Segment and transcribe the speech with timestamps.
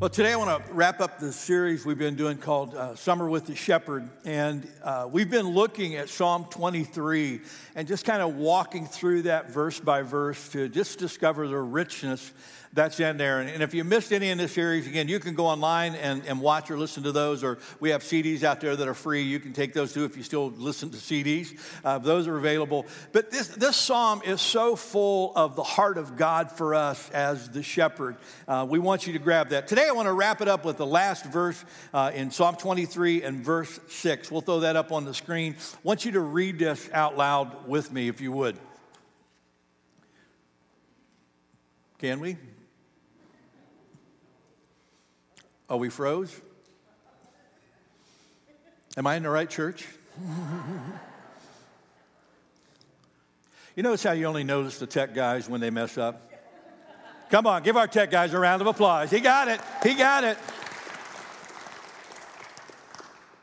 [0.00, 3.28] Well, today I want to wrap up the series we've been doing called uh, Summer
[3.28, 4.08] with the Shepherd.
[4.24, 7.40] And uh, we've been looking at Psalm 23
[7.74, 12.30] and just kind of walking through that verse by verse to just discover the richness
[12.78, 13.40] that's in there.
[13.40, 16.40] And, if you missed any in this series, again, you can go online and, and
[16.40, 19.22] watch or listen to those, or we have CDs out there that are free.
[19.22, 21.58] You can take those too if you still listen to CDs.
[21.84, 22.86] Uh, those are available.
[23.10, 27.50] But this, this psalm is so full of the heart of God for us as
[27.50, 28.16] the shepherd.
[28.46, 29.66] Uh, we want you to grab that.
[29.66, 33.24] Today, I want to wrap it up with the last verse uh, in Psalm 23
[33.24, 34.30] and verse 6.
[34.30, 35.56] We'll throw that up on the screen.
[35.58, 38.56] I want you to read this out loud with me, if you would.
[41.98, 42.36] Can we?
[45.70, 46.40] Oh, we froze?
[48.96, 49.86] Am I in the right church?
[53.76, 56.22] you notice how you only notice the tech guys when they mess up?
[57.30, 59.10] Come on, give our tech guys a round of applause.
[59.10, 59.60] He got it.
[59.82, 60.38] He got it.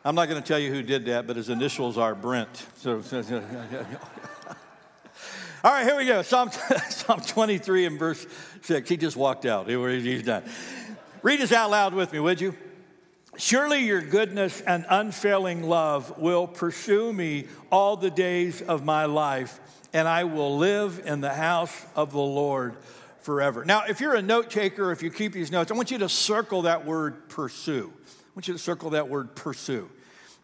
[0.04, 2.66] I'm not going to tell you who did that, but his initials are Brent.
[2.78, 3.02] So,
[5.64, 6.24] all right, here we go.
[6.24, 6.50] Psalm,
[6.90, 8.26] Psalm 23 and verse
[8.64, 8.90] 6.
[8.90, 9.68] He just walked out.
[9.68, 10.44] He's done.
[11.26, 12.56] Read this out loud with me, would you?
[13.36, 19.60] Surely your goodness and unfailing love will pursue me all the days of my life,
[19.92, 22.76] and I will live in the house of the Lord
[23.22, 23.66] forever.
[23.66, 26.10] Now, if you're a note taker, if you keep these notes, I want you to
[26.10, 27.92] circle that word pursue.
[27.92, 29.90] I want you to circle that word pursue.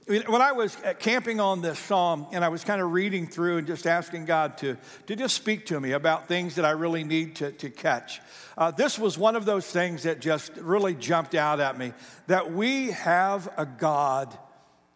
[0.08, 3.68] When I was camping on this psalm and I was kind of reading through and
[3.68, 7.36] just asking God to, to just speak to me about things that I really need
[7.36, 8.20] to, to catch,
[8.58, 11.94] uh, this was one of those things that just really jumped out at me
[12.28, 14.36] that we have a God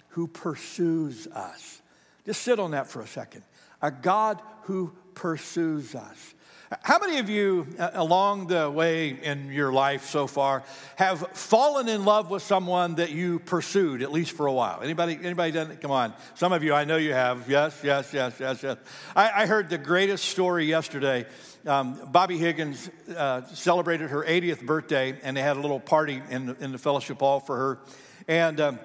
[0.09, 1.81] who pursues us.
[2.25, 3.43] Just sit on that for a second.
[3.81, 6.33] A God who pursues us.
[6.81, 10.63] How many of you uh, along the way in your life so far
[10.95, 14.81] have fallen in love with someone that you pursued at least for a while?
[14.81, 15.81] Anybody, anybody done it?
[15.81, 16.13] Come on.
[16.33, 17.47] Some of you, I know you have.
[17.47, 18.77] Yes, yes, yes, yes, yes.
[19.15, 21.27] I, I heard the greatest story yesterday.
[21.67, 26.47] Um, Bobby Higgins uh, celebrated her 80th birthday, and they had a little party in
[26.47, 27.79] the, in the fellowship hall for her.
[28.27, 28.79] And um,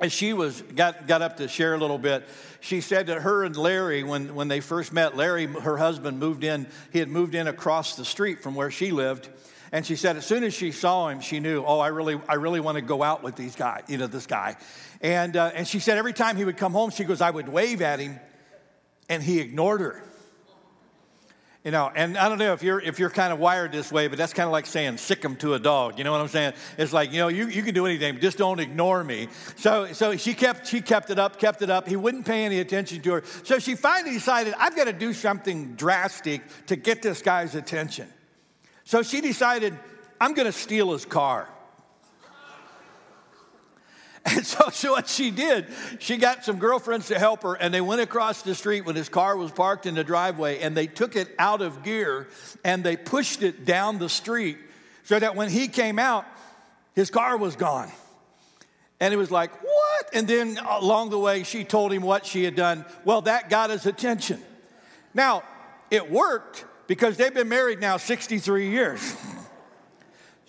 [0.00, 2.24] as she was got, got up to share a little bit.
[2.60, 6.44] She said that her and larry when, when they first met larry her husband moved
[6.44, 9.28] in he had moved in across the street from where she lived.
[9.72, 12.34] And she said as soon as she saw him she knew oh i really i
[12.34, 14.56] really want to go out with these guys you know this guy.
[15.00, 17.48] And, uh, and she said every time he would come home she goes i would
[17.48, 18.18] wave at him
[19.08, 20.02] and he ignored her
[21.64, 24.06] you know, and I don't know if you're if you're kind of wired this way,
[24.06, 25.96] but that's kind of like saying sick him to a dog.
[25.96, 26.52] You know what I'm saying?
[26.76, 29.28] It's like, you know, you, you can do anything, just don't ignore me.
[29.56, 31.88] So so she kept she kept it up, kept it up.
[31.88, 33.22] He wouldn't pay any attention to her.
[33.44, 38.08] So she finally decided, I've got to do something drastic to get this guy's attention.
[38.84, 39.78] So she decided,
[40.20, 41.48] I'm gonna steal his car.
[44.36, 45.66] And so, so what she did,
[45.98, 49.10] she got some girlfriends to help her, and they went across the street when his
[49.10, 52.28] car was parked in the driveway, and they took it out of gear
[52.64, 54.56] and they pushed it down the street
[55.02, 56.24] so that when he came out,
[56.94, 57.92] his car was gone.
[58.98, 60.10] And it was like, what?
[60.14, 62.86] And then along the way, she told him what she had done.
[63.04, 64.40] Well, that got his attention.
[65.12, 65.42] Now,
[65.90, 69.16] it worked because they've been married now 63 years.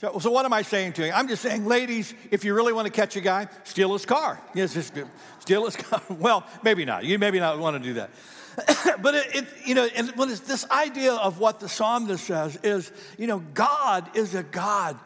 [0.06, 1.12] So, so, what am I saying to you?
[1.12, 4.40] I'm just saying, ladies, if you really want to catch a guy, steal his car.
[4.54, 4.94] Yes, just
[5.40, 6.00] steal his car.
[6.10, 7.06] Well, maybe not.
[7.06, 8.12] You maybe not want to do that.
[9.02, 12.56] but it, it, you know, and when it's this idea of what the psalmist says
[12.58, 15.00] is, you know, God is a God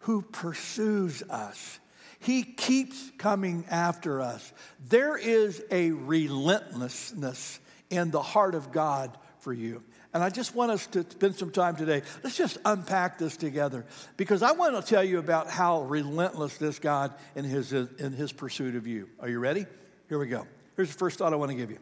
[0.00, 1.80] who pursues us.
[2.20, 4.52] He keeps coming after us.
[4.88, 7.58] There is a relentlessness
[7.90, 9.82] in the heart of God for you.
[10.12, 12.02] And I just want us to spend some time today.
[12.24, 16.80] Let's just unpack this together because I want to tell you about how relentless this
[16.80, 19.08] God in his, in his pursuit of you.
[19.20, 19.66] Are you ready?
[20.08, 20.46] Here we go.
[20.74, 21.78] Here's the first thought I want to give you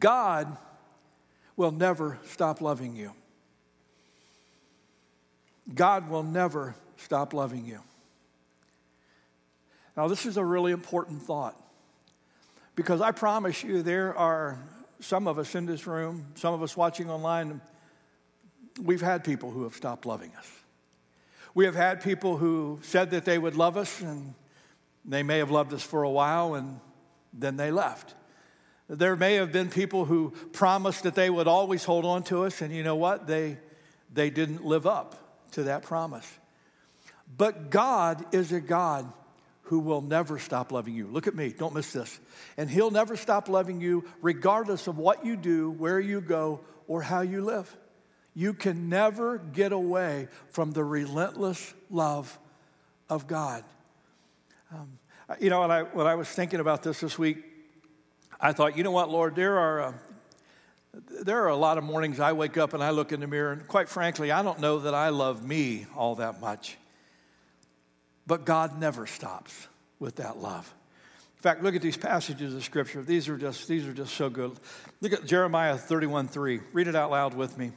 [0.00, 0.56] God
[1.56, 3.12] will never stop loving you.
[5.72, 7.80] God will never stop loving you.
[9.96, 11.56] Now, this is a really important thought
[12.74, 14.58] because I promise you there are
[15.00, 17.60] some of us in this room, some of us watching online,
[18.82, 20.50] we've had people who have stopped loving us.
[21.54, 24.34] We have had people who said that they would love us, and
[25.04, 26.80] they may have loved us for a while, and
[27.32, 28.14] then they left.
[28.88, 32.60] There may have been people who promised that they would always hold on to us,
[32.60, 33.26] and you know what?
[33.26, 33.58] They,
[34.12, 36.30] they didn't live up to that promise.
[37.36, 39.12] But God is a God
[39.66, 41.06] who will never stop loving you.
[41.06, 42.18] Look at me, don't miss this.
[42.56, 47.02] And He'll never stop loving you, regardless of what you do, where you go, or
[47.02, 47.76] how you live.
[48.36, 52.38] you can never get away from the relentless love
[53.08, 53.64] of God.
[54.70, 54.98] Um,
[55.40, 57.38] you know, when I, when I was thinking about this this week,
[58.38, 59.92] I thought, you know what, Lord, there are, uh,
[61.22, 63.52] there are a lot of mornings I wake up and I look in the mirror,
[63.52, 66.76] and quite frankly, I don't know that I love me all that much.
[68.26, 69.68] But God never stops
[69.98, 70.72] with that love.
[71.36, 73.02] In fact, look at these passages of scripture.
[73.02, 74.52] These are just, these are just so good.
[75.00, 76.60] Look at Jeremiah 31 3.
[76.72, 77.72] Read it out loud with me.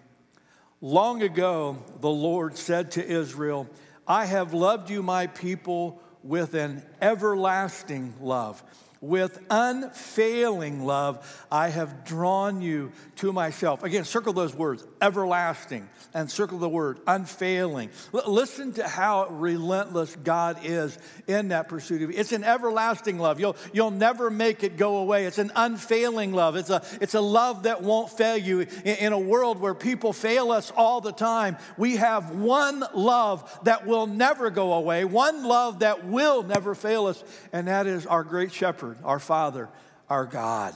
[0.81, 3.69] Long ago, the Lord said to Israel,
[4.07, 8.63] I have loved you, my people, with an everlasting love.
[9.01, 13.81] With unfailing love, I have drawn you to myself.
[13.81, 17.91] Again, circle those words, everlasting, and circle the word unfailing.
[18.13, 20.97] L- listen to how relentless God is
[21.27, 22.17] in that pursuit of you.
[22.17, 23.39] It's an everlasting love.
[23.39, 25.25] You'll, you'll never make it go away.
[25.25, 26.57] It's an unfailing love.
[26.57, 28.59] It's a, it's a love that won't fail you.
[28.59, 33.59] In, in a world where people fail us all the time, we have one love
[33.63, 37.23] that will never go away, one love that will never fail us,
[37.53, 39.69] and that is our great shepherd, our Father,
[40.09, 40.73] our God.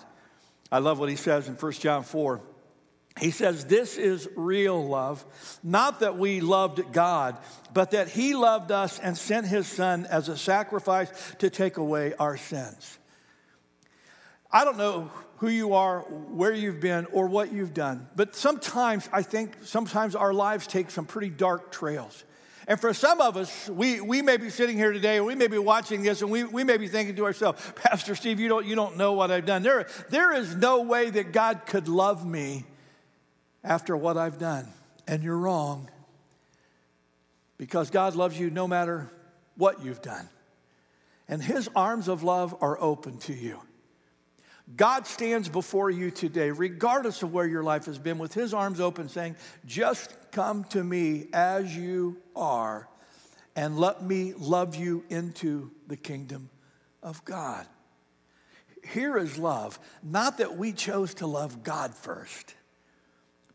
[0.72, 2.42] I love what he says in 1 John 4.
[3.20, 5.24] He says, This is real love,
[5.62, 7.38] not that we loved God,
[7.74, 12.14] but that He loved us and sent His Son as a sacrifice to take away
[12.18, 12.98] our sins.
[14.52, 19.10] I don't know who you are, where you've been, or what you've done, but sometimes
[19.12, 22.24] I think sometimes our lives take some pretty dark trails.
[22.68, 25.58] And for some of us, we, we may be sitting here today, we may be
[25.58, 28.76] watching this, and we, we may be thinking to ourselves, Pastor Steve, you don't, you
[28.76, 29.64] don't know what I've done.
[29.64, 32.64] There, there is no way that God could love me
[33.64, 34.68] after what I've done.
[35.08, 35.90] And you're wrong
[37.58, 39.10] because God loves you no matter
[39.58, 40.30] what you've done.
[41.28, 43.60] And His arms of love are open to you.
[44.76, 48.80] God stands before you today, regardless of where your life has been, with His arms
[48.80, 52.88] open, saying, Just come to me as you are,
[53.56, 56.50] and let me love you into the kingdom
[57.02, 57.68] of God.
[58.84, 62.56] Here is love, not that we chose to love God first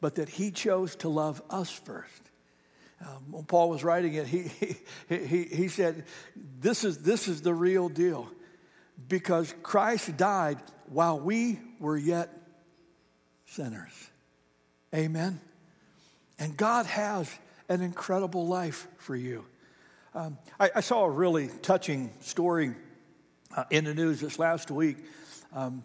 [0.00, 2.22] but that he chose to love us first.
[3.00, 4.42] Um, when Paul was writing it, he,
[5.08, 6.04] he, he, he said,
[6.60, 8.28] this is, this is the real deal
[9.08, 10.58] because Christ died
[10.90, 12.30] while we were yet
[13.46, 13.92] sinners.
[14.94, 15.40] Amen.
[16.38, 17.32] And God has
[17.68, 19.44] an incredible life for you.
[20.14, 22.74] Um, I, I, saw a really touching story
[23.54, 24.96] uh, in the news this last week.
[25.54, 25.82] Um,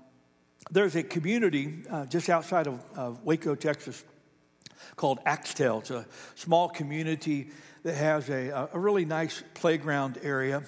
[0.72, 4.04] there's a community uh, just outside of, of, Waco, Texas,
[4.96, 5.80] called Axtell.
[5.80, 7.50] It's a small community
[7.84, 10.64] that has a, a really nice playground area.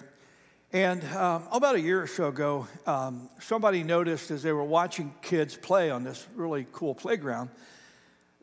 [0.75, 5.13] And um, about a year or so ago, um, somebody noticed as they were watching
[5.21, 7.49] kids play on this really cool playground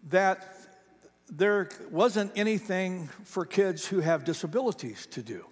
[0.08, 0.56] that
[1.28, 5.44] there wasn't anything for kids who have disabilities to do.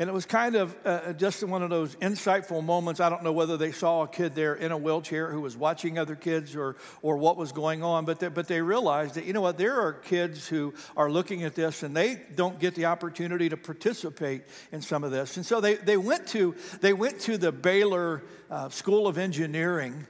[0.00, 3.00] And it was kind of uh, just one of those insightful moments.
[3.00, 5.98] I don't know whether they saw a kid there in a wheelchair who was watching
[5.98, 9.34] other kids or, or what was going on, but they, but they realized that, you
[9.34, 12.86] know what, there are kids who are looking at this and they don't get the
[12.86, 15.36] opportunity to participate in some of this.
[15.36, 20.06] And so they, they, went, to, they went to the Baylor uh, School of Engineering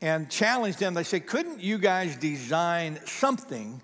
[0.00, 0.94] and challenged them.
[0.94, 3.82] They said, couldn't you guys design something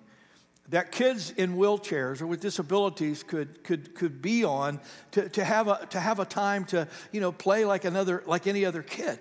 [0.71, 4.80] that kids in wheelchairs or with disabilities could, could, could be on
[5.12, 8.47] to, to, have a, to have a time to you know, play like, another, like
[8.47, 9.18] any other kid.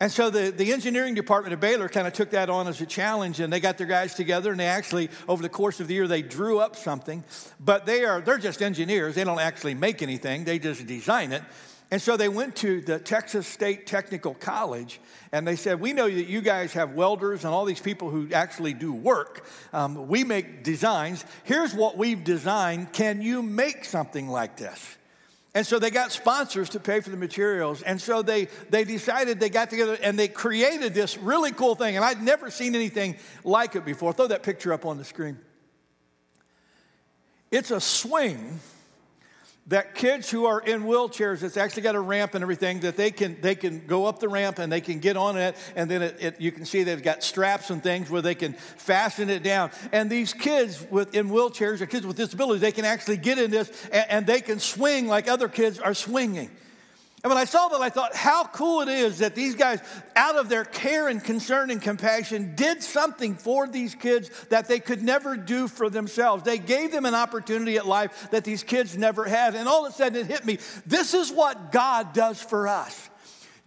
[0.00, 2.86] And so the, the engineering department of Baylor kind of took that on as a
[2.86, 5.94] challenge and they got their guys together and they actually, over the course of the
[5.94, 7.24] year, they drew up something.
[7.58, 9.16] But they are, they're just engineers.
[9.16, 10.44] They don't actually make anything.
[10.44, 11.42] They just design it.
[11.90, 15.00] And so they went to the Texas State Technical College
[15.32, 18.28] and they said, We know that you guys have welders and all these people who
[18.32, 19.46] actually do work.
[19.72, 21.24] Um, we make designs.
[21.44, 22.92] Here's what we've designed.
[22.92, 24.96] Can you make something like this?
[25.54, 27.80] And so they got sponsors to pay for the materials.
[27.80, 31.96] And so they, they decided they got together and they created this really cool thing.
[31.96, 34.12] And I'd never seen anything like it before.
[34.12, 35.38] Throw that picture up on the screen.
[37.50, 38.60] It's a swing
[39.68, 43.10] that kids who are in wheelchairs, it's actually got a ramp and everything, that they
[43.10, 45.56] can, they can go up the ramp and they can get on it.
[45.76, 48.54] And then it, it, you can see they've got straps and things where they can
[48.54, 49.70] fasten it down.
[49.92, 53.50] And these kids with, in wheelchairs or kids with disabilities, they can actually get in
[53.50, 56.50] this and, and they can swing like other kids are swinging.
[57.24, 59.80] And when I saw that, I thought how cool it is that these guys,
[60.14, 64.78] out of their care and concern and compassion, did something for these kids that they
[64.78, 66.44] could never do for themselves.
[66.44, 69.56] They gave them an opportunity at life that these kids never had.
[69.56, 73.10] And all of a sudden it hit me this is what God does for us.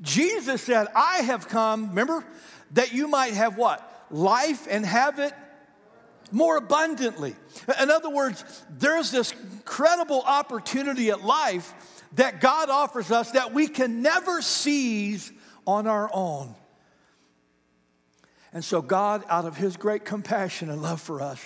[0.01, 2.25] Jesus said, I have come, remember,
[2.71, 3.87] that you might have what?
[4.09, 5.33] Life and have it
[6.31, 7.35] more abundantly.
[7.81, 11.73] In other words, there's this incredible opportunity at life
[12.13, 15.31] that God offers us that we can never seize
[15.65, 16.55] on our own.
[18.53, 21.41] And so, God, out of His great compassion and love for us,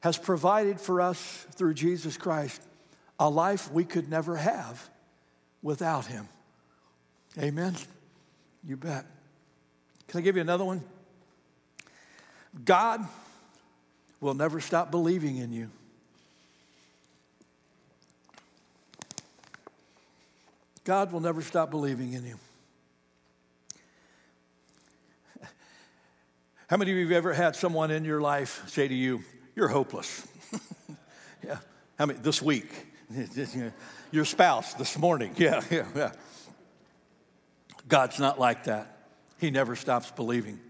[0.00, 2.62] has provided for us through Jesus Christ
[3.18, 4.88] a life we could never have
[5.62, 6.28] without Him.
[7.38, 7.74] Amen?
[8.64, 9.04] You bet.
[10.06, 10.82] Can I give you another one?
[12.64, 13.06] God
[14.20, 15.70] will never stop believing in you.
[20.86, 22.38] God will never stop believing in you.
[26.68, 29.24] How many of you have ever had someone in your life say to you,
[29.56, 30.24] You're hopeless?
[31.44, 31.58] yeah.
[31.98, 32.70] How many this week?
[34.12, 35.34] your spouse this morning.
[35.36, 36.12] Yeah, yeah, yeah.
[37.88, 38.96] God's not like that.
[39.40, 40.60] He never stops believing.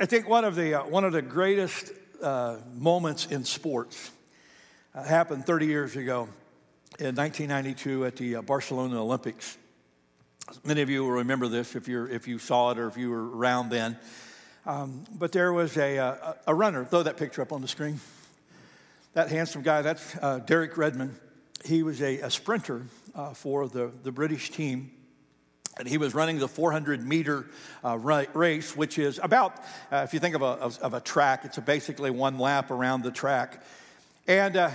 [0.00, 4.10] I think one of the, uh, one of the greatest uh, moments in sports
[4.96, 6.28] uh, happened 30 years ago
[6.98, 9.56] in 1992 at the uh, Barcelona Olympics.
[10.64, 13.10] Many of you will remember this if, you're, if you saw it or if you
[13.10, 13.96] were around then.
[14.66, 17.68] Um, but there was a, uh, a, a, runner, throw that picture up on the
[17.68, 18.00] screen.
[19.12, 21.14] That handsome guy, that's uh, Derek Redmond.
[21.64, 22.82] He was a, a sprinter
[23.14, 24.90] uh, for the, the British team.
[25.78, 27.46] And he was running the 400 meter
[27.84, 29.56] uh, race, which is about,
[29.92, 33.04] uh, if you think of a, of, of a track, it's basically one lap around
[33.04, 33.62] the track.
[34.28, 34.70] And uh,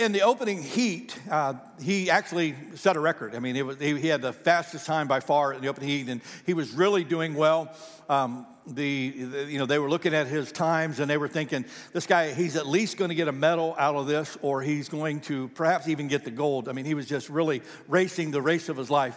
[0.00, 3.36] in the opening heat, uh, he actually set a record.
[3.36, 6.08] I mean, was, he, he, had the fastest time by far in the opening heat,
[6.08, 7.72] and he was really doing well.
[8.08, 11.64] Um, the, the, you know, they were looking at his times and they were thinking,
[11.92, 14.88] this guy, he's at least going to get a medal out of this, or he's
[14.88, 16.68] going to perhaps even get the gold.
[16.68, 19.16] I mean, he was just really racing the race of his life.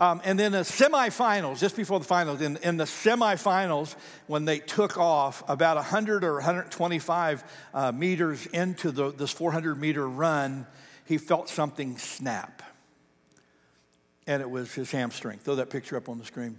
[0.00, 3.94] Um, and then the semifinals, just before the finals, in, in the semifinals,
[4.26, 10.08] when they took off about 100 or 125 uh, meters into the, this 400 meter
[10.08, 10.66] run,
[11.04, 12.62] he felt something snap.
[14.26, 15.38] And it was his hamstring.
[15.38, 16.58] Throw that picture up on the screen.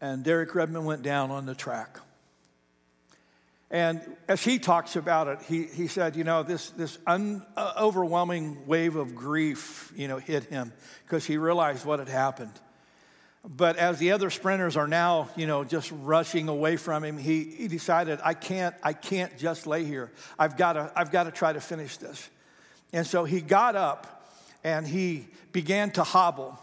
[0.00, 2.00] And Derek Redmond went down on the track.
[3.72, 7.72] And as he talks about it, he, he said, you know, this, this un, uh,
[7.80, 10.74] overwhelming wave of grief, you know, hit him
[11.06, 12.52] because he realized what had happened.
[13.44, 17.44] But as the other sprinters are now, you know, just rushing away from him, he,
[17.44, 20.12] he decided, I can't, I can't just lay here.
[20.38, 22.28] I've got to, I've got to try to finish this.
[22.92, 24.28] And so he got up
[24.62, 26.58] and he began to hobble.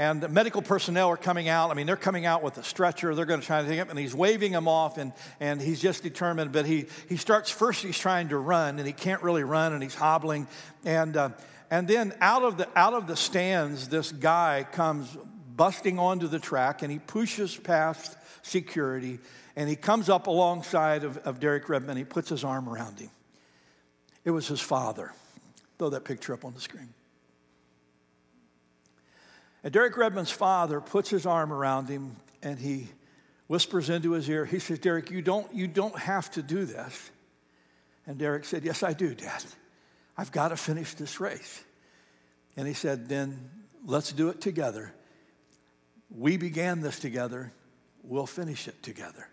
[0.00, 1.70] And the medical personnel are coming out.
[1.70, 3.14] I mean, they're coming out with a stretcher.
[3.14, 5.78] They're going to try to take him, and he's waving them off, and, and he's
[5.78, 6.52] just determined.
[6.52, 9.82] But he, he starts first, he's trying to run, and he can't really run, and
[9.82, 10.48] he's hobbling.
[10.86, 11.28] And, uh,
[11.70, 15.18] and then out of, the, out of the stands, this guy comes
[15.54, 19.18] busting onto the track, and he pushes past security,
[19.54, 21.98] and he comes up alongside of, of Derek Redmond.
[21.98, 23.10] He puts his arm around him.
[24.24, 25.12] It was his father.
[25.78, 26.94] Throw that picture up on the screen.
[29.62, 32.88] And Derek Redmond's father puts his arm around him and he
[33.46, 34.44] whispers into his ear.
[34.44, 37.10] He says, Derek, you don't, you don't have to do this.
[38.06, 39.44] And Derek said, Yes, I do, Dad.
[40.16, 41.62] I've got to finish this race.
[42.56, 43.50] And he said, Then
[43.84, 44.92] let's do it together.
[46.10, 47.52] We began this together,
[48.02, 49.28] we'll finish it together.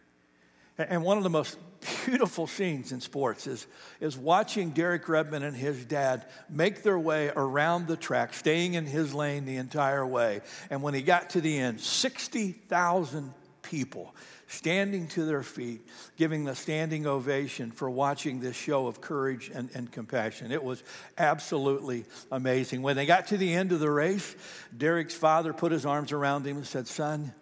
[0.77, 1.57] And one of the most
[2.05, 3.67] beautiful scenes in sports is,
[3.99, 8.85] is watching Derek Redmond and his dad make their way around the track, staying in
[8.85, 10.41] his lane the entire way.
[10.69, 14.15] And when he got to the end, 60,000 people
[14.47, 19.69] standing to their feet, giving the standing ovation for watching this show of courage and,
[19.73, 20.51] and compassion.
[20.51, 20.83] It was
[21.17, 22.81] absolutely amazing.
[22.81, 24.35] When they got to the end of the race,
[24.75, 27.33] Derek's father put his arms around him and said, Son,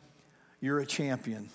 [0.60, 1.50] you're a champion.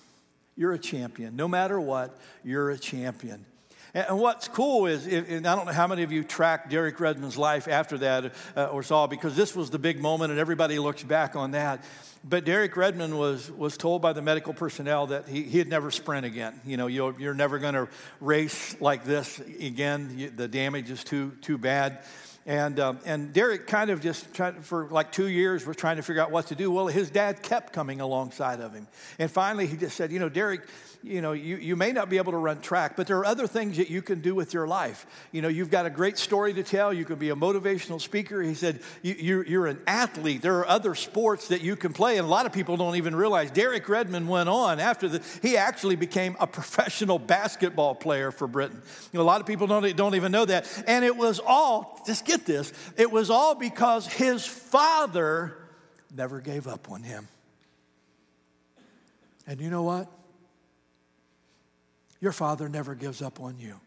[0.55, 1.35] You're a champion.
[1.35, 3.45] No matter what, you're a champion.
[3.93, 7.37] And what's cool is, and I don't know how many of you tracked Derek Redmond's
[7.37, 11.03] life after that uh, or saw, because this was the big moment and everybody looks
[11.03, 11.83] back on that.
[12.23, 16.25] But Derek Redmond was, was told by the medical personnel that he, he'd never sprint
[16.25, 16.61] again.
[16.65, 17.89] You know, you're, you're never going to
[18.21, 20.31] race like this again.
[20.37, 21.99] The damage is too, too bad.
[22.45, 26.01] And, um, and Derek kind of just tried, for like two years, was trying to
[26.01, 26.71] figure out what to do.
[26.71, 28.87] Well, his dad kept coming alongside of him.
[29.19, 30.61] And finally, he just said, You know, Derek,
[31.03, 33.47] you know, you, you may not be able to run track, but there are other
[33.47, 35.07] things that you can do with your life.
[35.31, 36.93] You know, you've got a great story to tell.
[36.93, 38.41] You can be a motivational speaker.
[38.41, 40.43] He said, you, you're, an athlete.
[40.43, 42.17] There are other sports that you can play.
[42.17, 45.57] And a lot of people don't even realize Derek Redmond went on after the, he
[45.57, 48.81] actually became a professional basketball player for Britain.
[49.11, 50.67] You know, a lot of people don't, don't even know that.
[50.85, 55.57] And it was all, just get this, it was all because his father
[56.15, 57.27] never gave up on him.
[59.47, 60.07] And you know what?
[62.21, 63.79] Your Father never gives up on you.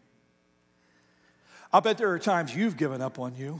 [1.73, 3.59] I'll bet there are times you've given up on you.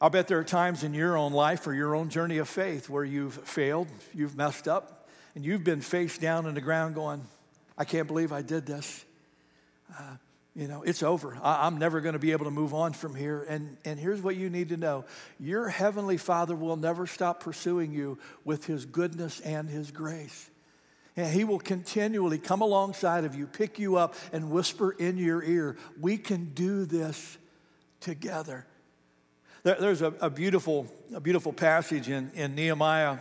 [0.00, 2.88] I'll bet there are times in your own life or your own journey of faith
[2.88, 7.22] where you've failed, you've messed up, and you've been face down in the ground going,
[7.76, 9.04] I can't believe I did this.
[9.98, 10.16] Uh,
[10.54, 11.38] you know, it's over.
[11.42, 13.46] I, am never going to be able to move on from here.
[13.48, 15.04] And, and here's what you need to know
[15.38, 20.50] your heavenly Father will never stop pursuing you with his goodness and his grace.
[21.20, 25.42] And he will continually come alongside of you, pick you up, and whisper in your
[25.42, 27.36] ear, We can do this
[28.00, 28.66] together.
[29.62, 33.18] There, there's a, a, beautiful, a beautiful passage in, in Nehemiah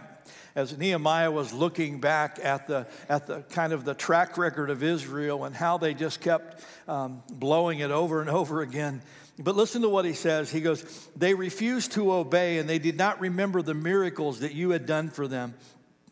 [0.55, 4.81] as Nehemiah was looking back at the, at the kind of the track record of
[4.81, 9.01] Israel and how they just kept um, blowing it over and over again.
[9.37, 10.49] But listen to what he says.
[10.49, 10.83] He goes,
[11.17, 15.09] They refused to obey and they did not remember the miracles that you had done
[15.09, 15.53] for them.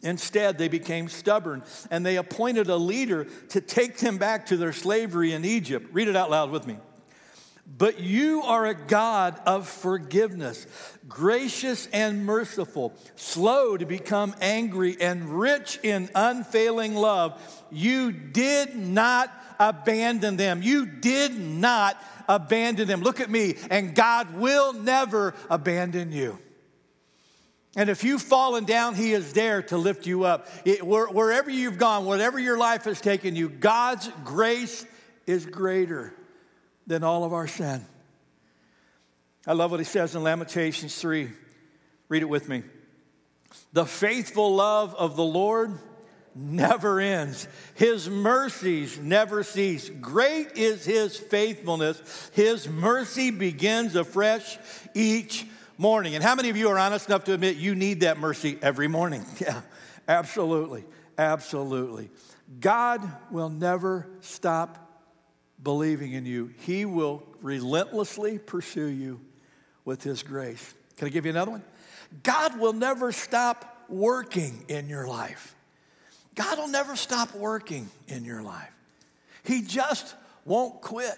[0.01, 4.73] Instead, they became stubborn and they appointed a leader to take them back to their
[4.73, 5.87] slavery in Egypt.
[5.91, 6.77] Read it out loud with me.
[7.77, 10.65] But you are a God of forgiveness,
[11.09, 17.41] gracious and merciful, slow to become angry, and rich in unfailing love.
[17.69, 20.61] You did not abandon them.
[20.61, 23.01] You did not abandon them.
[23.01, 26.39] Look at me, and God will never abandon you.
[27.77, 30.49] And if you've fallen down, He is there to lift you up.
[30.65, 34.83] It, wherever you've gone, whatever your life has taken you, God's grace
[35.27, 36.11] is greater
[36.87, 37.85] than all of our sin.
[39.45, 41.29] I love what he says in Lamentations 3.
[42.09, 42.63] Read it with me.
[43.73, 45.77] The faithful love of the Lord
[46.33, 47.47] never ends.
[47.75, 49.89] His mercies never cease.
[49.89, 52.01] Great is his faithfulness.
[52.33, 54.57] His mercy begins afresh
[54.93, 55.45] each
[55.77, 56.15] morning.
[56.15, 58.87] And how many of you are honest enough to admit you need that mercy every
[58.87, 59.25] morning?
[59.39, 59.61] Yeah,
[60.07, 60.83] absolutely.
[61.17, 62.09] Absolutely.
[62.59, 64.83] God will never stop
[65.61, 69.19] believing in you, He will relentlessly pursue you
[69.85, 70.73] with His grace.
[70.97, 71.63] Can I give you another one?
[72.23, 75.55] God will never stop working in your life.
[76.35, 78.71] God will never stop working in your life.
[79.43, 81.17] He just won't quit.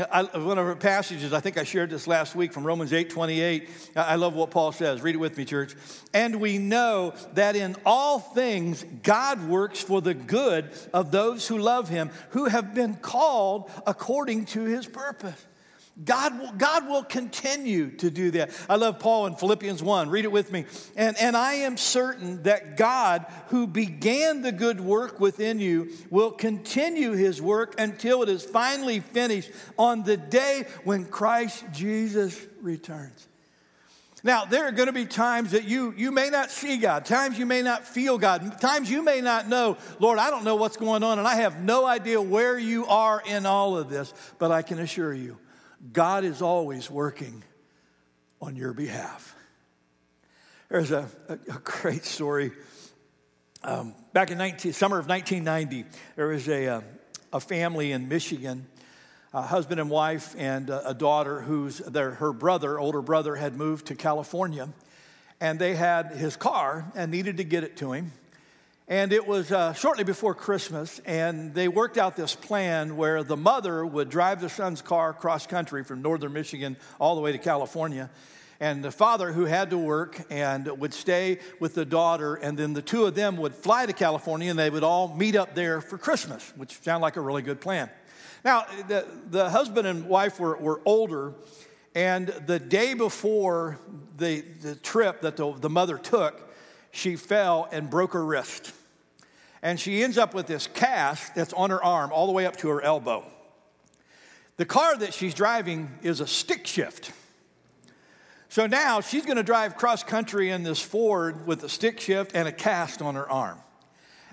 [0.00, 3.10] I, one of our passages, I think I shared this last week from Romans 8
[3.10, 3.68] 28.
[3.96, 5.02] I love what Paul says.
[5.02, 5.74] Read it with me, church.
[6.14, 11.58] And we know that in all things God works for the good of those who
[11.58, 15.47] love him, who have been called according to his purpose.
[16.04, 18.50] God will, God will continue to do that.
[18.68, 20.10] I love Paul in Philippians 1.
[20.10, 20.64] Read it with me.
[20.96, 26.30] And, and I am certain that God, who began the good work within you, will
[26.30, 33.28] continue his work until it is finally finished on the day when Christ Jesus returns.
[34.24, 37.38] Now, there are going to be times that you, you may not see God, times
[37.38, 40.76] you may not feel God, times you may not know, Lord, I don't know what's
[40.76, 44.50] going on, and I have no idea where you are in all of this, but
[44.50, 45.38] I can assure you,
[45.92, 47.42] God is always working
[48.40, 49.34] on your behalf.
[50.68, 52.52] There's a, a, a great story.
[53.62, 56.84] Um, back in 19, summer of 1990, there was a, a,
[57.32, 58.66] a family in Michigan,
[59.32, 63.86] a husband and wife, and a, daughter whose their, her brother, older brother, had moved
[63.86, 64.68] to California.
[65.40, 68.12] And they had his car and needed to get it to him.
[68.90, 73.36] And it was uh, shortly before Christmas, and they worked out this plan where the
[73.36, 77.36] mother would drive the son's car cross country from northern Michigan all the way to
[77.36, 78.08] California.
[78.60, 82.72] And the father, who had to work, and would stay with the daughter, and then
[82.72, 85.82] the two of them would fly to California and they would all meet up there
[85.82, 87.90] for Christmas, which sounded like a really good plan.
[88.42, 91.34] Now, the, the husband and wife were, were older,
[91.94, 93.78] and the day before
[94.16, 96.40] the, the trip that the, the mother took,
[96.90, 98.72] she fell and broke her wrist.
[99.62, 102.56] And she ends up with this cast that's on her arm all the way up
[102.56, 103.24] to her elbow.
[104.56, 107.12] The car that she's driving is a stick shift.
[108.48, 112.32] So now she's going to drive cross country in this Ford with a stick shift
[112.34, 113.58] and a cast on her arm.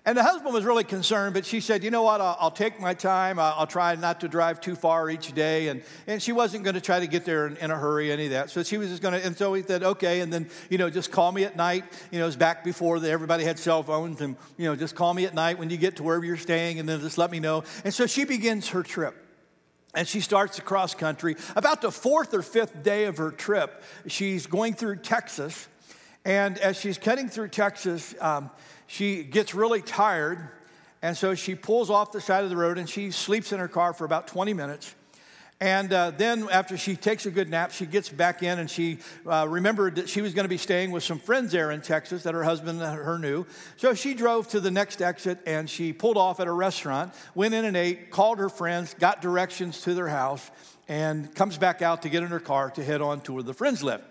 [0.07, 2.21] And the husband was really concerned, but she said, You know what?
[2.21, 3.39] I'll, I'll take my time.
[3.39, 5.69] I'll, I'll, try not to drive too far each day.
[5.69, 8.25] And, and she wasn't going to try to get there in, in, a hurry, any
[8.25, 8.51] of that.
[8.51, 10.19] So she was just going to, and so he said, Okay.
[10.21, 11.85] And then, you know, just call me at night.
[12.11, 14.21] You know, it was back before the, everybody had cell phones.
[14.21, 16.79] And, you know, just call me at night when you get to wherever you're staying
[16.79, 17.63] and then just let me know.
[17.83, 19.15] And so she begins her trip.
[19.95, 21.35] And she starts across country.
[21.55, 25.67] About the fourth or fifth day of her trip, she's going through Texas.
[26.25, 28.49] And as she's cutting through Texas, um,
[28.87, 30.49] she gets really tired,
[31.01, 33.67] and so she pulls off the side of the road and she sleeps in her
[33.67, 34.95] car for about 20 minutes.
[35.61, 38.99] And uh, then, after she takes a good nap, she gets back in and she
[39.25, 42.23] uh, remembered that she was going to be staying with some friends there in Texas
[42.23, 43.45] that her husband and her knew.
[43.77, 47.53] So she drove to the next exit and she pulled off at a restaurant, went
[47.53, 50.51] in and ate, called her friends, got directions to their house,
[50.89, 53.53] and comes back out to get in her car to head on to where the
[53.53, 54.01] friends live.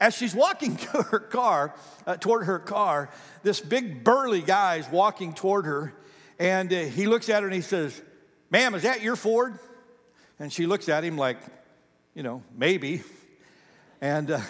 [0.00, 1.74] As she's walking to her car,
[2.06, 3.10] uh, toward her car,
[3.42, 5.94] this big burly guy is walking toward her,
[6.38, 8.00] and uh, he looks at her and he says,
[8.50, 9.58] Ma'am, is that your Ford?
[10.38, 11.38] And she looks at him like,
[12.14, 13.02] you know, maybe.
[14.00, 14.40] And uh,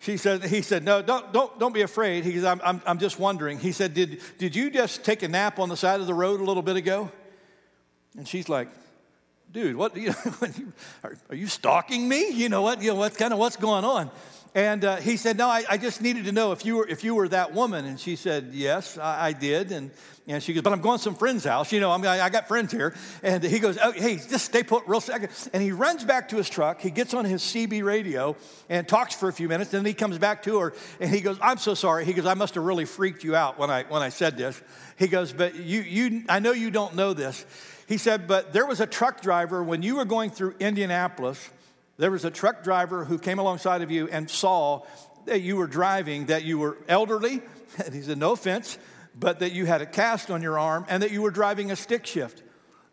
[0.00, 2.24] she said, he said, no, don't, don't, don't be afraid.
[2.24, 3.58] He said, I'm, I'm, I'm just wondering.
[3.58, 6.40] He said, did, did you just take a nap on the side of the road
[6.40, 7.10] a little bit ago?
[8.16, 8.68] And she's like,
[9.52, 10.48] dude, what, you know,
[11.04, 12.30] are, are you stalking me?
[12.30, 14.10] You know what, you know, what kind of what's going on?
[14.54, 17.04] And uh, he said, No, I, I, just needed to know if you were, if
[17.04, 17.84] you were that woman.
[17.84, 19.70] And she said, Yes, I, I did.
[19.70, 19.92] And,
[20.26, 21.70] and she goes, But I'm going to some friend's house.
[21.70, 22.92] You know, I'm, I, I got friends here.
[23.22, 25.30] And he goes, oh, Hey, just stay put real second.
[25.52, 26.80] And he runs back to his truck.
[26.80, 28.36] He gets on his CB radio
[28.68, 29.70] and talks for a few minutes.
[29.70, 32.04] Then he comes back to her and he goes, I'm so sorry.
[32.04, 34.60] He goes, I must have really freaked you out when I, when I said this.
[34.98, 37.46] He goes, But you, you, I know you don't know this.
[37.86, 41.50] He said, But there was a truck driver when you were going through Indianapolis
[42.00, 44.82] there was a truck driver who came alongside of you and saw
[45.26, 47.42] that you were driving, that you were elderly,
[47.84, 48.78] and he said, no offense,
[49.14, 51.76] but that you had a cast on your arm and that you were driving a
[51.76, 52.42] stick shift.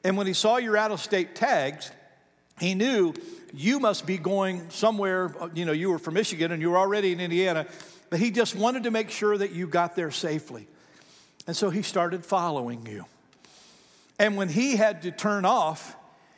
[0.04, 1.90] And when he saw your out of state tags,
[2.60, 3.14] he knew
[3.54, 7.14] you must be going somewhere, you know, you were from Michigan and you were already
[7.14, 7.66] in Indiana,
[8.10, 10.68] but he just wanted to make sure that you got there safely.
[11.46, 13.06] And so he started following you.
[14.20, 15.96] And when he had to turn off,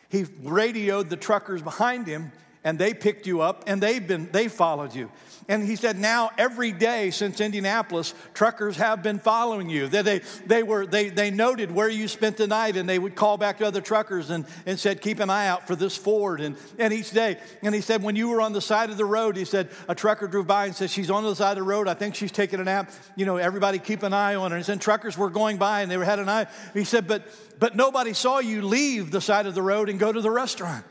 [0.09, 2.31] he radioed the truckers behind him
[2.63, 5.09] and they picked you up and they've been they followed you.
[5.47, 9.87] And he said now every day since indianapolis truckers have been following you.
[9.87, 13.15] That they, they were they, they noted where you spent the night and they would
[13.15, 16.41] call back to other truckers and, and said keep an eye out for this ford.
[16.41, 19.05] And, and each day and he said when you were on the side of the
[19.05, 21.63] road he said a trucker drove by and said she's on the side of the
[21.63, 21.87] road.
[21.87, 22.91] I think she's taking a nap.
[23.15, 24.57] You know everybody keep an eye on her.
[24.57, 26.47] And said truckers were going by and they had an eye.
[26.73, 27.23] He said but
[27.57, 30.83] but nobody saw you leave the side of the road and go to the restaurant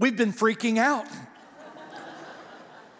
[0.00, 1.06] We've been freaking out.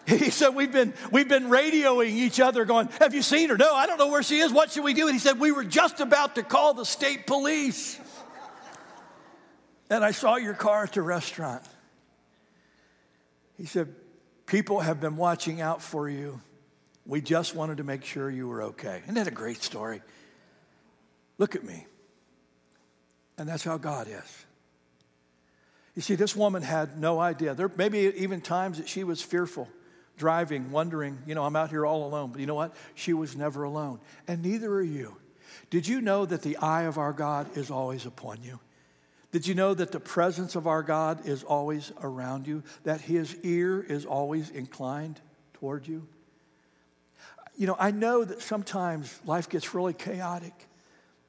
[0.07, 3.55] He said, we've been, we've been radioing each other, going, Have you seen her?
[3.55, 4.51] No, I don't know where she is.
[4.51, 5.05] What should we do?
[5.05, 7.99] And he said, We were just about to call the state police.
[9.89, 11.63] And I saw your car at the restaurant.
[13.57, 13.95] He said,
[14.47, 16.41] People have been watching out for you.
[17.05, 19.01] We just wanted to make sure you were okay.
[19.03, 20.01] Isn't that a great story?
[21.37, 21.85] Look at me.
[23.37, 24.45] And that's how God is.
[25.95, 27.53] You see, this woman had no idea.
[27.53, 29.67] There may be even times that she was fearful,
[30.17, 32.31] driving, wondering, you know, I'm out here all alone.
[32.31, 32.73] But you know what?
[32.95, 33.99] She was never alone.
[34.27, 35.17] And neither are you.
[35.69, 38.59] Did you know that the eye of our God is always upon you?
[39.31, 42.63] Did you know that the presence of our God is always around you?
[42.83, 45.21] That his ear is always inclined
[45.53, 46.07] toward you?
[47.55, 50.53] You know, I know that sometimes life gets really chaotic.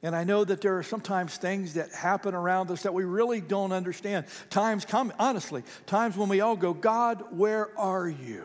[0.02, 3.40] And I know that there are sometimes things that happen around us that we really
[3.40, 4.26] don't understand.
[4.50, 8.44] Times come, honestly, times when we all go, God, where are you?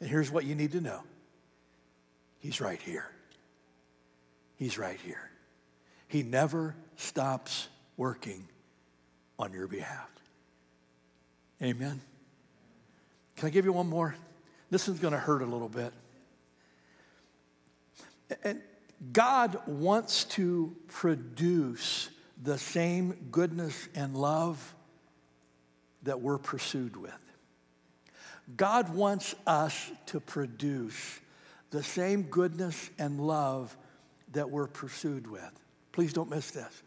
[0.00, 1.02] And here's what you need to know
[2.38, 3.10] He's right here.
[4.56, 5.30] He's right here.
[6.08, 8.48] He never stops working
[9.38, 10.08] on your behalf.
[11.62, 12.00] Amen.
[13.36, 14.14] Can I give you one more?
[14.70, 15.92] This is going to hurt a little bit.
[18.42, 18.60] And
[19.12, 22.08] God wants to produce
[22.42, 24.74] the same goodness and love
[26.02, 27.12] that we're pursued with.
[28.56, 31.20] God wants us to produce
[31.70, 33.76] the same goodness and love
[34.32, 35.50] that we're pursued with.
[35.92, 36.82] Please don't miss this.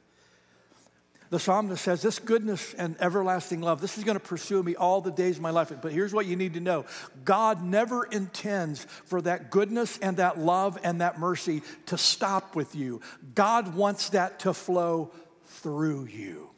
[1.30, 5.00] The psalmist says, This goodness and everlasting love, this is going to pursue me all
[5.02, 5.72] the days of my life.
[5.82, 6.86] But here's what you need to know
[7.24, 12.76] God never intends for that goodness and that love and that mercy to stop with
[12.76, 13.02] you.
[13.36, 15.12] God wants that to flow
[15.46, 16.50] through you.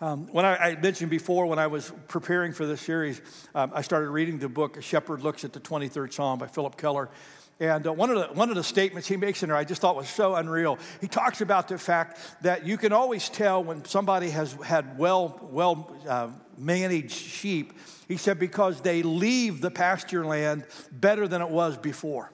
[0.00, 3.20] Um, when I, I, mentioned before, when I was preparing for this series,
[3.54, 6.76] um, I started reading the book A Shepherd Looks at the 23rd Psalm by Phillip
[6.76, 7.08] Keller.
[7.62, 9.80] And uh, one, of the, one of the statements he makes in there I just
[9.80, 10.80] thought was so unreal.
[11.00, 15.38] He talks about the fact that you can always tell when somebody has had well,
[15.52, 17.74] well uh, managed sheep.
[18.08, 22.32] He said, because they leave the pasture land better than it was before.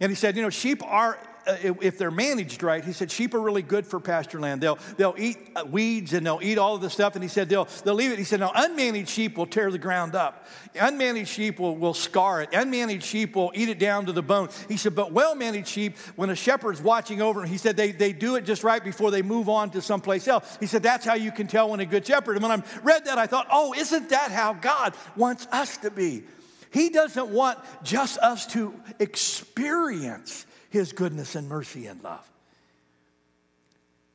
[0.00, 1.16] And he said, you know, sheep are
[1.60, 4.60] if they're managed right, he said sheep are really good for pasture land.
[4.60, 7.14] They'll, they'll eat uh, weeds and they'll eat all of the stuff.
[7.14, 8.18] And he said they'll, they'll leave it.
[8.18, 10.46] He said, no, unmanaged sheep will tear the ground up.
[10.74, 12.50] Unmanaged sheep will, will scar it.
[12.52, 14.48] Unmanaged sheep will eat it down to the bone.
[14.68, 17.92] He said, but well managed sheep, when a shepherd's watching over them, he said they,
[17.92, 20.58] they do it just right before they move on to someplace else.
[20.60, 22.36] He said, that's how you can tell when a good shepherd.
[22.36, 25.90] And when I read that, I thought, oh, isn't that how God wants us to
[25.90, 26.24] be?
[26.72, 32.26] He doesn't want just us to experience His goodness and mercy and love.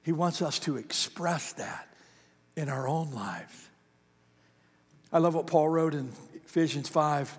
[0.03, 1.87] He wants us to express that
[2.55, 3.69] in our own lives.
[5.11, 6.11] I love what Paul wrote in
[6.45, 7.37] Ephesians 5.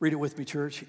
[0.00, 0.84] Read it with me, church.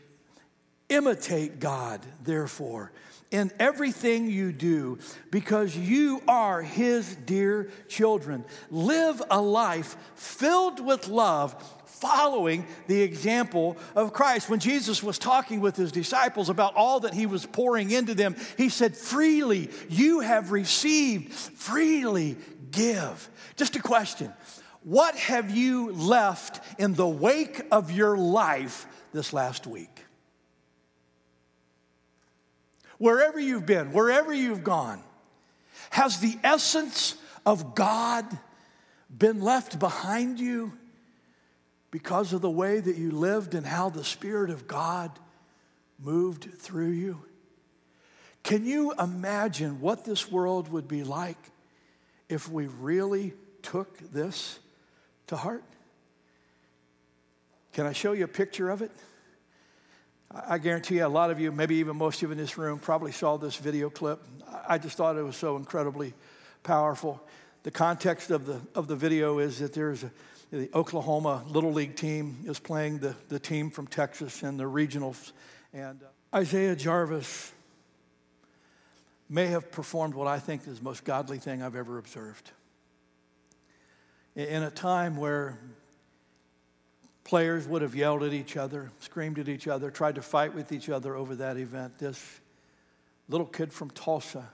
[0.89, 2.91] Imitate God, therefore,
[3.31, 4.99] in everything you do,
[5.31, 8.45] because you are His dear children.
[8.69, 11.55] Live a life filled with love
[11.99, 14.49] following the example of Christ.
[14.49, 18.35] When Jesus was talking with his disciples about all that he was pouring into them,
[18.57, 22.37] he said, Freely you have received, freely
[22.71, 23.29] give.
[23.55, 24.33] Just a question
[24.83, 30.01] What have you left in the wake of your life this last week?
[32.97, 35.01] Wherever you've been, wherever you've gone,
[35.89, 38.25] has the essence of God
[39.15, 40.73] been left behind you?
[41.95, 45.17] Because of the way that you lived and how the Spirit of God
[45.97, 47.23] moved through you?
[48.43, 51.37] Can you imagine what this world would be like
[52.27, 53.31] if we really
[53.61, 54.59] took this
[55.27, 55.63] to heart?
[57.71, 58.91] Can I show you a picture of it?
[60.29, 62.77] I guarantee you, a lot of you, maybe even most of you in this room,
[62.77, 64.21] probably saw this video clip.
[64.67, 66.13] I just thought it was so incredibly
[66.61, 67.25] powerful.
[67.63, 70.11] The context of the, of the video is that there's a,
[70.51, 75.31] the Oklahoma Little League team is playing the, the team from Texas in the regionals.
[75.73, 77.51] And uh, Isaiah Jarvis
[79.29, 82.51] may have performed what I think is the most godly thing I've ever observed.
[84.35, 85.57] In a time where
[87.23, 90.71] players would have yelled at each other, screamed at each other, tried to fight with
[90.71, 92.39] each other over that event, this
[93.27, 94.47] little kid from Tulsa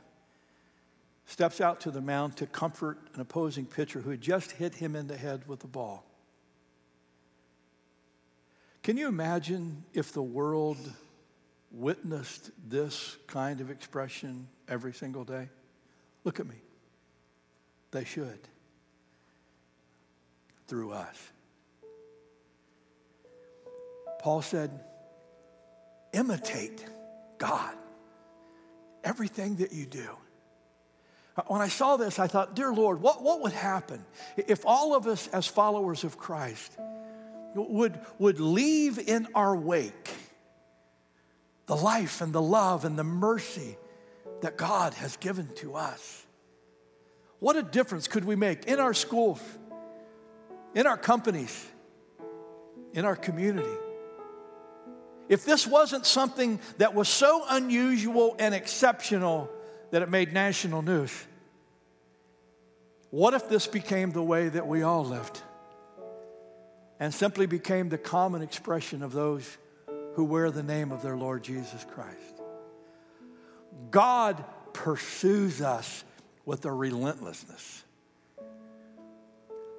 [1.32, 4.98] steps out to the mound to comfort an opposing pitcher who had just hit him
[4.98, 6.04] in the head with the ball.
[8.84, 10.78] Can you imagine if the world
[11.72, 15.48] witnessed this kind of expression every single day?
[16.26, 16.58] Look at me.
[17.92, 18.40] They should.
[20.68, 21.18] Through us.
[24.20, 24.70] Paul said,
[26.12, 26.86] imitate
[27.38, 27.74] God.
[29.06, 30.10] Everything that you do.
[31.48, 34.04] When I saw this, I thought, Dear Lord, what, what would happen
[34.36, 36.78] if all of us, as followers of Christ,
[37.56, 40.10] would, would leave in our wake
[41.68, 43.78] the life and the love and the mercy
[44.42, 46.26] that God has given to us?
[47.40, 49.42] What a difference could we make in our schools,
[50.76, 51.66] in our companies,
[52.94, 53.78] in our community?
[55.30, 59.50] If this wasn't something that was so unusual and exceptional,
[59.92, 61.12] that it made national news.
[63.10, 65.42] What if this became the way that we all lived
[67.00, 69.58] and simply became the common expression of those
[70.14, 72.42] who wear the name of their Lord Jesus Christ?
[73.90, 76.04] God pursues us
[76.46, 77.84] with a relentlessness.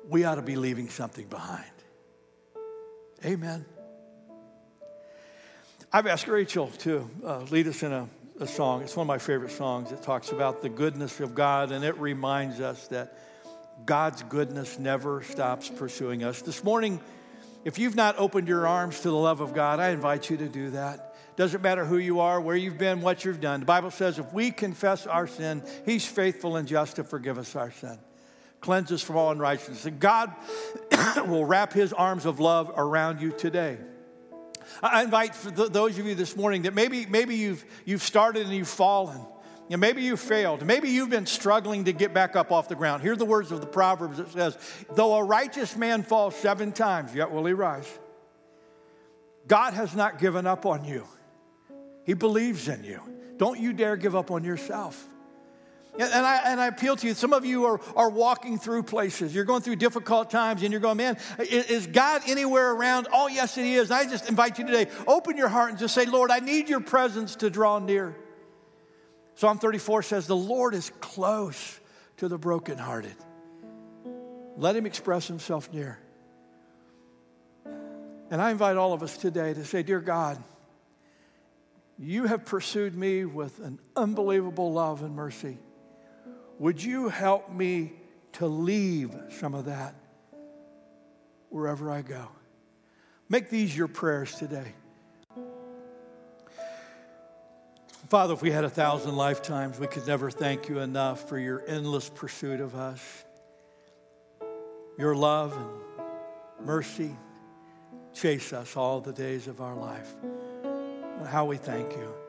[0.09, 1.64] We ought to be leaving something behind.
[3.25, 3.64] Amen.
[5.92, 8.09] I've asked Rachel to uh, lead us in a
[8.40, 8.83] a song.
[8.83, 9.92] It's one of my favorite songs.
[9.92, 13.16] It talks about the goodness of God, and it reminds us that
[13.85, 16.42] God's goodness never stops pursuing us.
[16.42, 17.01] This morning,
[17.64, 20.49] if you've not opened your arms to the love of God, I invite you to
[20.49, 21.14] do that.
[21.37, 23.61] Doesn't matter who you are, where you've been, what you've done.
[23.61, 27.57] The Bible says if we confess our sin, He's faithful and just to forgive us
[27.57, 27.99] our sin,
[28.61, 29.87] cleanse us from all unrighteousness.
[29.87, 30.33] And God
[31.27, 33.79] will wrap His arms of love around you today.
[34.83, 38.68] I invite those of you this morning that maybe, maybe you've, you've started and you've
[38.68, 39.20] fallen.
[39.72, 40.66] Know, maybe you failed.
[40.66, 43.03] Maybe you've been struggling to get back up off the ground.
[43.03, 44.18] Hear the words of the Proverbs.
[44.18, 44.57] It says,
[44.94, 47.88] Though a righteous man falls seven times, yet will he rise.
[49.46, 51.07] God has not given up on you,
[52.05, 53.01] He believes in you.
[53.38, 55.03] Don't you dare give up on yourself.
[55.98, 57.12] And I, and I appeal to you.
[57.12, 59.35] Some of you are, are walking through places.
[59.35, 63.09] You're going through difficult times and you're going, man, is, is God anywhere around?
[63.12, 63.90] Oh, yes, He is.
[63.90, 66.81] I just invite you today, open your heart and just say, Lord, I need your
[66.81, 68.16] presence to draw near.
[69.35, 71.78] Psalm 34 says, The Lord is close
[72.18, 73.16] to the brokenhearted.
[74.57, 75.98] Let Him express Himself near.
[78.31, 80.42] And I invite all of us today to say, Dear God,
[81.98, 85.59] you have pursued me with an unbelievable love and mercy.
[86.59, 87.93] Would you help me
[88.35, 89.95] to leave some of that
[91.49, 92.29] wherever I go?
[93.29, 94.73] Make these your prayers today.
[98.09, 101.65] Father, if we had a thousand lifetimes, we could never thank you enough for your
[101.67, 103.25] endless pursuit of us,
[104.99, 107.17] your love and mercy
[108.12, 110.15] chase us all the days of our life.
[111.27, 112.22] How we thank you.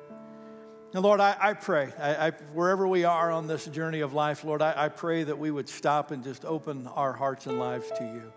[0.94, 4.44] And Lord, I, I pray, I, I, wherever we are on this journey of life,
[4.44, 7.90] Lord, I, I pray that we would stop and just open our hearts and lives
[7.98, 8.32] to you.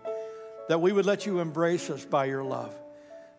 [0.69, 2.73] That we would let you embrace us by your love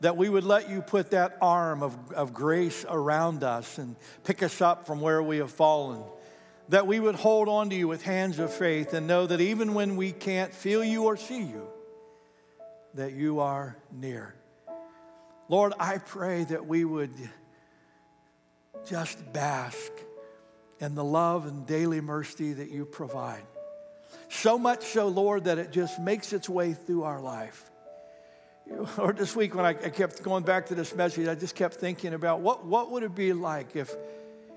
[0.01, 4.43] that we would let you put that arm of, of grace around us and pick
[4.43, 6.03] us up from where we have fallen.
[6.69, 9.75] That we would hold on to you with hands of faith and know that even
[9.75, 11.67] when we can't feel you or see you,
[12.95, 14.35] that you are near.
[15.49, 17.13] Lord, I pray that we would
[18.87, 19.93] just bask
[20.81, 23.43] in the love and daily mercy that you provide.
[24.29, 27.71] So much so, Lord, that it just makes its way through our life.
[28.99, 32.13] Or this week, when I, kept going back to this message, I just kept thinking
[32.13, 33.97] about what, what would it be like if,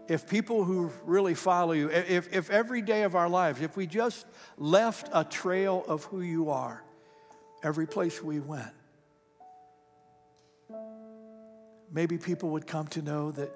[0.10, 3.88] if people who really follow you, if, if every day of our lives, if we
[3.88, 4.26] just
[4.58, 6.84] left a trail of who you are
[7.64, 8.74] every place we went,
[11.90, 13.50] maybe people would come to know that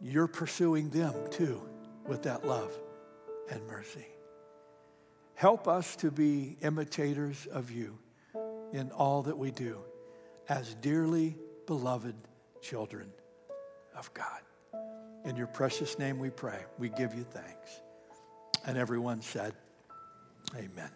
[0.00, 1.60] you're pursuing them too
[2.06, 2.72] with that love
[3.50, 4.06] and mercy.
[5.34, 7.98] Help us to be imitators of you
[8.72, 9.78] in all that we do
[10.48, 12.14] as dearly beloved
[12.60, 13.10] children
[13.96, 14.40] of God.
[15.24, 16.64] In your precious name we pray.
[16.78, 17.82] We give you thanks.
[18.66, 19.54] And everyone said,
[20.56, 20.90] Amen.